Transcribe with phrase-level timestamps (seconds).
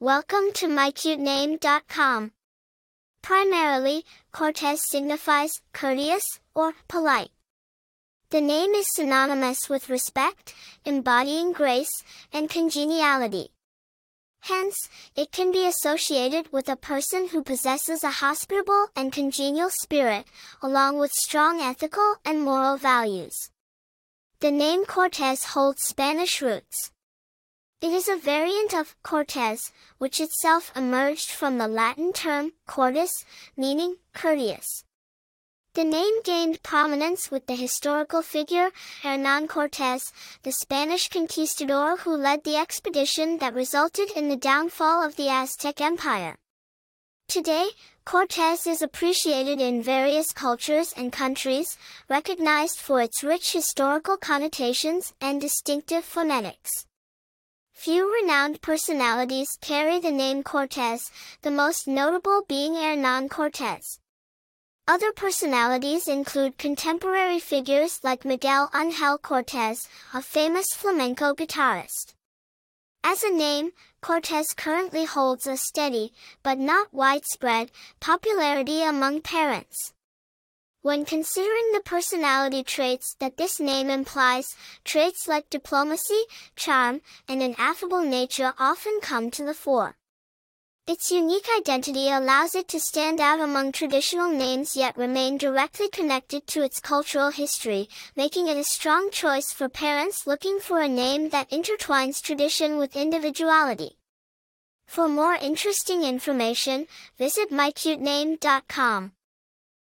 [0.00, 2.30] Welcome to mycutename.com.
[3.20, 6.22] Primarily, Cortez signifies courteous
[6.54, 7.30] or polite.
[8.30, 11.90] The name is synonymous with respect, embodying grace,
[12.32, 13.48] and congeniality.
[14.42, 20.26] Hence, it can be associated with a person who possesses a hospitable and congenial spirit,
[20.62, 23.50] along with strong ethical and moral values.
[24.38, 26.92] The name Cortez holds Spanish roots.
[27.80, 33.24] It is a variant of Cortes, which itself emerged from the Latin term cortis,
[33.56, 34.82] meaning courteous.
[35.74, 38.72] The name gained prominence with the historical figure
[39.02, 40.10] Hernán Cortés,
[40.42, 45.80] the Spanish conquistador who led the expedition that resulted in the downfall of the Aztec
[45.80, 46.36] Empire.
[47.28, 47.68] Today,
[48.04, 55.40] Cortés is appreciated in various cultures and countries, recognized for its rich historical connotations and
[55.40, 56.86] distinctive phonetics.
[57.78, 64.00] Few renowned personalities carry the name Cortez, the most notable being Hernán Cortez.
[64.88, 72.14] Other personalities include contemporary figures like Miguel Ángel Cortez, a famous flamenco guitarist.
[73.04, 79.94] As a name, Cortez currently holds a steady, but not widespread, popularity among parents.
[80.88, 86.22] When considering the personality traits that this name implies, traits like diplomacy,
[86.56, 89.98] charm, and an affable nature often come to the fore.
[90.86, 96.46] Its unique identity allows it to stand out among traditional names yet remain directly connected
[96.46, 101.28] to its cultural history, making it a strong choice for parents looking for a name
[101.28, 103.98] that intertwines tradition with individuality.
[104.86, 106.86] For more interesting information,
[107.18, 109.12] visit mycutename.com.